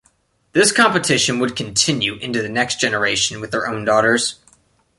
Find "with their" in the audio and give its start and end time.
3.39-3.67